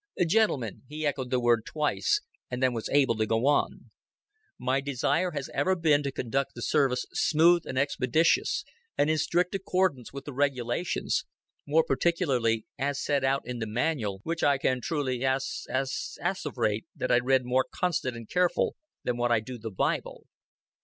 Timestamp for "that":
16.95-17.11